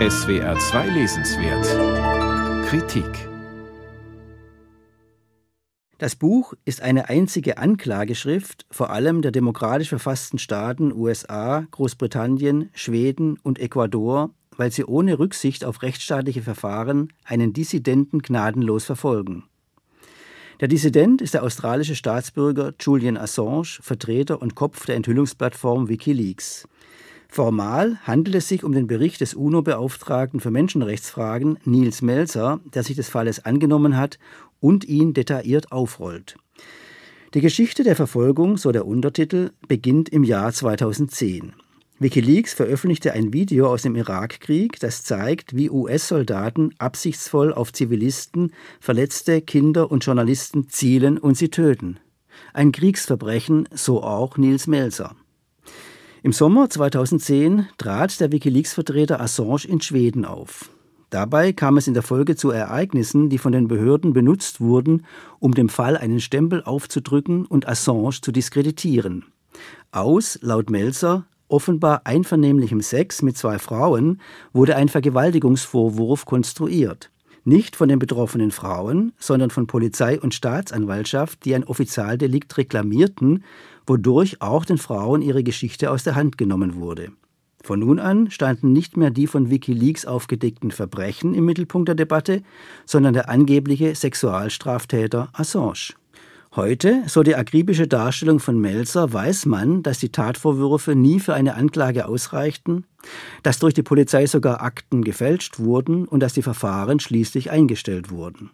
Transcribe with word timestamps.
SWR 0.00 0.58
2 0.58 0.88
Lesenswert 0.88 2.66
Kritik 2.66 3.06
Das 5.98 6.16
Buch 6.16 6.54
ist 6.64 6.82
eine 6.82 7.08
einzige 7.08 7.58
Anklageschrift 7.58 8.66
vor 8.72 8.90
allem 8.90 9.22
der 9.22 9.30
demokratisch 9.30 9.90
verfassten 9.90 10.40
Staaten 10.40 10.92
USA, 10.92 11.64
Großbritannien, 11.70 12.70
Schweden 12.74 13.38
und 13.44 13.60
Ecuador, 13.60 14.30
weil 14.56 14.72
sie 14.72 14.84
ohne 14.84 15.20
Rücksicht 15.20 15.64
auf 15.64 15.82
rechtsstaatliche 15.82 16.42
Verfahren 16.42 17.12
einen 17.24 17.52
Dissidenten 17.52 18.18
gnadenlos 18.18 18.84
verfolgen. 18.84 19.44
Der 20.58 20.66
Dissident 20.66 21.22
ist 21.22 21.34
der 21.34 21.44
australische 21.44 21.94
Staatsbürger 21.94 22.74
Julian 22.80 23.16
Assange, 23.16 23.78
Vertreter 23.80 24.42
und 24.42 24.56
Kopf 24.56 24.86
der 24.86 24.96
Enthüllungsplattform 24.96 25.88
Wikileaks. 25.88 26.66
Formal 27.34 27.98
handelt 28.04 28.36
es 28.36 28.46
sich 28.46 28.62
um 28.62 28.70
den 28.70 28.86
Bericht 28.86 29.20
des 29.20 29.34
UNO-Beauftragten 29.34 30.38
für 30.38 30.52
Menschenrechtsfragen 30.52 31.58
Niels 31.64 32.00
Melzer, 32.00 32.60
der 32.72 32.84
sich 32.84 32.94
des 32.94 33.08
Falles 33.08 33.44
angenommen 33.44 33.96
hat 33.96 34.20
und 34.60 34.84
ihn 34.84 35.14
detailliert 35.14 35.72
aufrollt. 35.72 36.36
Die 37.34 37.40
Geschichte 37.40 37.82
der 37.82 37.96
Verfolgung, 37.96 38.56
so 38.56 38.70
der 38.70 38.86
Untertitel, 38.86 39.50
beginnt 39.66 40.10
im 40.10 40.22
Jahr 40.22 40.52
2010. 40.52 41.54
Wikileaks 41.98 42.54
veröffentlichte 42.54 43.14
ein 43.14 43.32
Video 43.32 43.66
aus 43.66 43.82
dem 43.82 43.96
Irakkrieg, 43.96 44.78
das 44.78 45.02
zeigt, 45.02 45.56
wie 45.56 45.70
US-Soldaten 45.70 46.72
absichtsvoll 46.78 47.52
auf 47.52 47.72
Zivilisten, 47.72 48.52
Verletzte, 48.78 49.42
Kinder 49.42 49.90
und 49.90 50.04
Journalisten 50.04 50.68
zielen 50.68 51.18
und 51.18 51.36
sie 51.36 51.48
töten. 51.48 51.98
Ein 52.52 52.70
Kriegsverbrechen, 52.70 53.68
so 53.72 54.04
auch 54.04 54.36
Niels 54.36 54.68
Melzer. 54.68 55.16
Im 56.24 56.32
Sommer 56.32 56.70
2010 56.70 57.66
trat 57.76 58.18
der 58.18 58.32
Wikileaks-Vertreter 58.32 59.20
Assange 59.20 59.66
in 59.68 59.82
Schweden 59.82 60.24
auf. 60.24 60.70
Dabei 61.10 61.52
kam 61.52 61.76
es 61.76 61.86
in 61.86 61.92
der 61.92 62.02
Folge 62.02 62.34
zu 62.34 62.48
Ereignissen, 62.48 63.28
die 63.28 63.36
von 63.36 63.52
den 63.52 63.68
Behörden 63.68 64.14
benutzt 64.14 64.58
wurden, 64.58 65.04
um 65.38 65.52
dem 65.52 65.68
Fall 65.68 65.98
einen 65.98 66.20
Stempel 66.20 66.62
aufzudrücken 66.62 67.44
und 67.44 67.68
Assange 67.68 68.22
zu 68.22 68.32
diskreditieren. 68.32 69.26
Aus, 69.92 70.38
laut 70.40 70.70
Melzer, 70.70 71.26
offenbar 71.48 72.06
einvernehmlichem 72.06 72.80
Sex 72.80 73.20
mit 73.20 73.36
zwei 73.36 73.58
Frauen 73.58 74.18
wurde 74.54 74.76
ein 74.76 74.88
Vergewaltigungsvorwurf 74.88 76.24
konstruiert. 76.24 77.10
Nicht 77.46 77.76
von 77.76 77.90
den 77.90 77.98
betroffenen 77.98 78.50
Frauen, 78.50 79.12
sondern 79.18 79.50
von 79.50 79.66
Polizei 79.66 80.18
und 80.18 80.32
Staatsanwaltschaft, 80.32 81.44
die 81.44 81.54
ein 81.54 81.64
Offizialdelikt 81.64 82.56
reklamierten, 82.56 83.44
wodurch 83.86 84.40
auch 84.40 84.64
den 84.64 84.78
Frauen 84.78 85.22
ihre 85.22 85.42
Geschichte 85.42 85.90
aus 85.90 86.04
der 86.04 86.14
Hand 86.14 86.38
genommen 86.38 86.76
wurde. 86.76 87.10
Von 87.62 87.80
nun 87.80 87.98
an 87.98 88.30
standen 88.30 88.72
nicht 88.72 88.98
mehr 88.98 89.10
die 89.10 89.26
von 89.26 89.48
Wikileaks 89.48 90.04
aufgedeckten 90.04 90.70
Verbrechen 90.70 91.34
im 91.34 91.46
Mittelpunkt 91.46 91.88
der 91.88 91.94
Debatte, 91.94 92.42
sondern 92.84 93.14
der 93.14 93.30
angebliche 93.30 93.94
Sexualstraftäter 93.94 95.30
Assange. 95.32 95.94
Heute, 96.56 97.02
so 97.08 97.22
die 97.22 97.34
akribische 97.34 97.88
Darstellung 97.88 98.38
von 98.38 98.60
Melzer, 98.60 99.12
weiß 99.12 99.46
man, 99.46 99.82
dass 99.82 99.98
die 99.98 100.10
Tatvorwürfe 100.10 100.94
nie 100.94 101.18
für 101.18 101.34
eine 101.34 101.54
Anklage 101.54 102.06
ausreichten, 102.06 102.84
dass 103.42 103.58
durch 103.58 103.74
die 103.74 103.82
Polizei 103.82 104.26
sogar 104.26 104.60
Akten 104.62 105.02
gefälscht 105.02 105.58
wurden 105.58 106.04
und 106.04 106.20
dass 106.20 106.34
die 106.34 106.42
Verfahren 106.42 107.00
schließlich 107.00 107.50
eingestellt 107.50 108.10
wurden. 108.10 108.50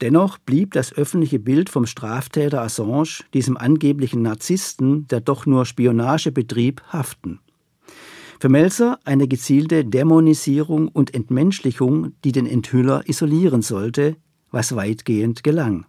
Dennoch 0.00 0.38
blieb 0.38 0.72
das 0.72 0.92
öffentliche 0.94 1.38
Bild 1.38 1.68
vom 1.68 1.86
Straftäter 1.86 2.62
Assange, 2.62 3.22
diesem 3.34 3.56
angeblichen 3.56 4.22
Narzissten, 4.22 5.06
der 5.08 5.20
doch 5.20 5.44
nur 5.44 5.66
Spionage 5.66 6.32
betrieb, 6.32 6.82
haften. 6.88 7.40
Für 8.40 8.48
Melzer 8.48 8.98
eine 9.04 9.28
gezielte 9.28 9.84
Dämonisierung 9.84 10.88
und 10.88 11.14
Entmenschlichung, 11.14 12.12
die 12.24 12.32
den 12.32 12.46
Enthüller 12.46 13.06
isolieren 13.06 13.60
sollte, 13.60 14.16
was 14.50 14.74
weitgehend 14.74 15.44
gelang. 15.44 15.84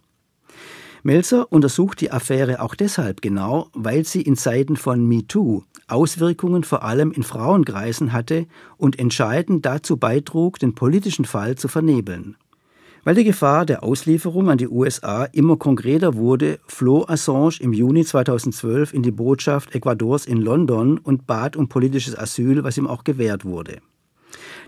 Melzer 1.02 1.50
untersucht 1.50 2.00
die 2.00 2.12
Affäre 2.12 2.60
auch 2.60 2.74
deshalb 2.74 3.22
genau, 3.22 3.68
weil 3.72 4.04
sie 4.04 4.22
in 4.22 4.36
Zeiten 4.36 4.76
von 4.76 5.08
MeToo 5.08 5.64
Auswirkungen 5.88 6.64
vor 6.64 6.84
allem 6.84 7.12
in 7.12 7.22
Frauenkreisen 7.22 8.12
hatte 8.12 8.46
und 8.76 8.98
entscheidend 8.98 9.66
dazu 9.66 9.96
beitrug, 9.96 10.58
den 10.58 10.74
politischen 10.74 11.24
Fall 11.24 11.56
zu 11.56 11.68
vernebeln. 11.68 12.36
Weil 13.04 13.16
die 13.16 13.24
Gefahr 13.24 13.66
der 13.66 13.82
Auslieferung 13.82 14.48
an 14.48 14.58
die 14.58 14.68
USA 14.68 15.24
immer 15.24 15.56
konkreter 15.56 16.14
wurde, 16.14 16.60
floh 16.68 17.04
Assange 17.08 17.56
im 17.58 17.72
Juni 17.72 18.04
2012 18.04 18.94
in 18.94 19.02
die 19.02 19.10
Botschaft 19.10 19.74
Ecuadors 19.74 20.24
in 20.24 20.40
London 20.40 20.98
und 20.98 21.26
bat 21.26 21.56
um 21.56 21.68
politisches 21.68 22.16
Asyl, 22.16 22.62
was 22.62 22.78
ihm 22.78 22.86
auch 22.86 23.02
gewährt 23.02 23.44
wurde. 23.44 23.78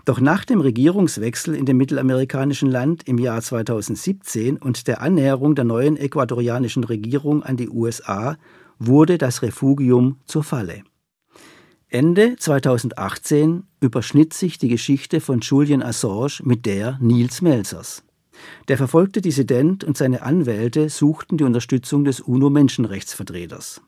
Doch 0.03 0.19
nach 0.19 0.43
dem 0.43 0.59
Regierungswechsel 0.59 1.55
in 1.55 1.65
dem 1.65 1.77
mittelamerikanischen 1.77 2.69
Land 2.69 3.07
im 3.07 3.19
Jahr 3.19 3.41
2017 3.41 4.57
und 4.57 4.87
der 4.87 5.01
Annäherung 5.01 5.55
der 5.55 5.63
neuen 5.63 5.95
ecuadorianischen 5.95 6.83
Regierung 6.83 7.41
an 7.41 7.55
die 7.55 7.69
USA 7.69 8.35
wurde 8.79 9.17
das 9.17 9.43
Refugium 9.43 10.17
zur 10.25 10.43
Falle. 10.43 10.83
Ende 11.87 12.35
2018 12.35 13.63
überschnitt 13.79 14.33
sich 14.33 14.57
die 14.57 14.67
Geschichte 14.67 15.21
von 15.21 15.39
Julian 15.39 15.81
Assange 15.81 16.41
mit 16.43 16.65
der 16.65 16.97
Niels 16.99 17.41
Melzers. 17.41 18.03
Der 18.67 18.77
verfolgte 18.77 19.21
Dissident 19.21 19.83
und 19.83 19.97
seine 19.97 20.21
Anwälte 20.21 20.89
suchten 20.89 21.37
die 21.37 21.43
Unterstützung 21.43 22.03
des 22.03 22.19
UNO-Menschenrechtsvertreters. 22.19 23.81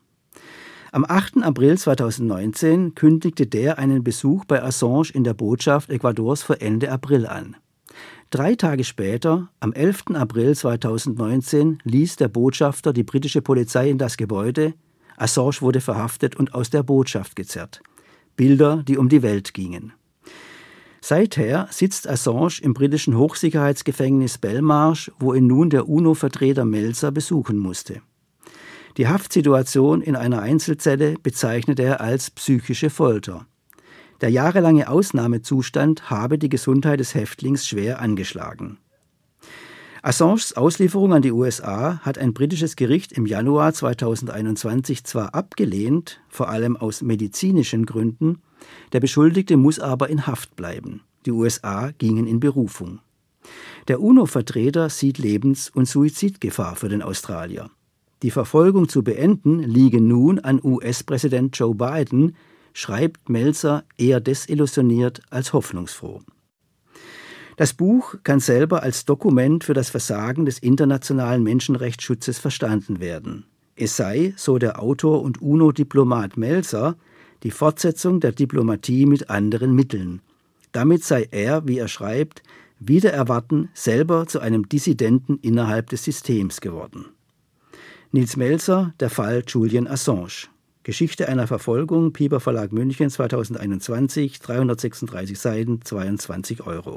Am 0.90 1.04
8. 1.06 1.42
April 1.42 1.76
2019 1.76 2.94
kündigte 2.94 3.46
der 3.46 3.78
einen 3.78 4.02
Besuch 4.02 4.44
bei 4.46 4.62
Assange 4.62 5.10
in 5.12 5.22
der 5.22 5.34
Botschaft 5.34 5.90
Ecuadors 5.90 6.42
für 6.42 6.60
Ende 6.60 6.90
April 6.90 7.26
an. 7.26 7.56
Drei 8.30 8.54
Tage 8.54 8.84
später, 8.84 9.48
am 9.60 9.72
11. 9.72 10.14
April 10.14 10.54
2019, 10.54 11.80
ließ 11.84 12.16
der 12.16 12.28
Botschafter 12.28 12.92
die 12.92 13.02
britische 13.02 13.42
Polizei 13.42 13.90
in 13.90 13.98
das 13.98 14.16
Gebäude. 14.16 14.74
Assange 15.16 15.60
wurde 15.60 15.80
verhaftet 15.80 16.36
und 16.36 16.54
aus 16.54 16.70
der 16.70 16.82
Botschaft 16.82 17.36
gezerrt. 17.36 17.82
Bilder, 18.36 18.82
die 18.86 18.96
um 18.96 19.08
die 19.08 19.22
Welt 19.22 19.52
gingen. 19.52 19.92
Seither 21.08 21.68
sitzt 21.70 22.06
Assange 22.06 22.60
im 22.60 22.74
britischen 22.74 23.16
Hochsicherheitsgefängnis 23.16 24.36
Belmarsh, 24.36 25.10
wo 25.18 25.32
ihn 25.32 25.46
nun 25.46 25.70
der 25.70 25.88
UNO-Vertreter 25.88 26.66
Melzer 26.66 27.10
besuchen 27.10 27.56
musste. 27.56 28.02
Die 28.98 29.08
Haftsituation 29.08 30.02
in 30.02 30.16
einer 30.16 30.42
Einzelzelle 30.42 31.14
bezeichnet 31.22 31.80
er 31.80 32.02
als 32.02 32.30
psychische 32.30 32.90
Folter. 32.90 33.46
Der 34.20 34.28
jahrelange 34.28 34.90
Ausnahmezustand 34.90 36.10
habe 36.10 36.36
die 36.36 36.50
Gesundheit 36.50 37.00
des 37.00 37.14
Häftlings 37.14 37.66
schwer 37.66 38.02
angeschlagen. 38.02 38.76
Assanges 40.02 40.58
Auslieferung 40.58 41.14
an 41.14 41.22
die 41.22 41.32
USA 41.32 42.00
hat 42.02 42.18
ein 42.18 42.34
britisches 42.34 42.76
Gericht 42.76 43.12
im 43.12 43.24
Januar 43.24 43.72
2021 43.72 45.04
zwar 45.04 45.34
abgelehnt, 45.34 46.20
vor 46.28 46.50
allem 46.50 46.76
aus 46.76 47.00
medizinischen 47.00 47.86
Gründen, 47.86 48.42
der 48.92 49.00
Beschuldigte 49.00 49.56
muss 49.56 49.78
aber 49.78 50.08
in 50.08 50.26
Haft 50.26 50.56
bleiben. 50.56 51.02
Die 51.26 51.32
USA 51.32 51.90
gingen 51.98 52.26
in 52.26 52.40
Berufung. 52.40 53.00
Der 53.88 54.00
UNO-Vertreter 54.00 54.88
sieht 54.88 55.18
Lebens- 55.18 55.70
und 55.70 55.86
Suizidgefahr 55.86 56.76
für 56.76 56.88
den 56.88 57.02
Australier. 57.02 57.70
Die 58.22 58.30
Verfolgung 58.30 58.88
zu 58.88 59.02
beenden 59.02 59.60
liege 59.60 60.00
nun 60.00 60.38
an 60.40 60.60
US-Präsident 60.62 61.56
Joe 61.56 61.74
Biden, 61.74 62.34
schreibt 62.72 63.28
Melzer 63.28 63.84
eher 63.96 64.20
desillusioniert 64.20 65.20
als 65.30 65.52
hoffnungsfroh. 65.52 66.20
Das 67.56 67.72
Buch 67.74 68.14
kann 68.22 68.38
selber 68.38 68.82
als 68.82 69.04
Dokument 69.04 69.64
für 69.64 69.74
das 69.74 69.90
Versagen 69.90 70.44
des 70.44 70.60
internationalen 70.60 71.42
Menschenrechtsschutzes 71.42 72.38
verstanden 72.38 73.00
werden. 73.00 73.46
Es 73.74 73.96
sei, 73.96 74.32
so 74.36 74.58
der 74.58 74.80
Autor 74.80 75.22
und 75.22 75.40
UNO-Diplomat 75.40 76.36
Melzer, 76.36 76.96
die 77.42 77.50
Fortsetzung 77.50 78.20
der 78.20 78.32
Diplomatie 78.32 79.06
mit 79.06 79.30
anderen 79.30 79.74
Mitteln. 79.74 80.20
Damit 80.72 81.04
sei 81.04 81.28
er, 81.30 81.66
wie 81.66 81.78
er 81.78 81.88
schreibt, 81.88 82.42
wieder 82.80 83.12
erwarten 83.12 83.70
selber 83.74 84.26
zu 84.26 84.40
einem 84.40 84.68
Dissidenten 84.68 85.38
innerhalb 85.42 85.88
des 85.90 86.04
Systems 86.04 86.60
geworden. 86.60 87.06
Nils 88.12 88.36
Melzer, 88.36 88.94
der 89.00 89.10
Fall 89.10 89.42
Julian 89.46 89.86
Assange. 89.86 90.48
Geschichte 90.82 91.28
einer 91.28 91.46
Verfolgung, 91.46 92.14
Pieper 92.14 92.40
Verlag 92.40 92.72
München 92.72 93.10
2021, 93.10 94.40
336 94.40 95.38
Seiten, 95.38 95.82
22 95.82 96.66
Euro. 96.66 96.96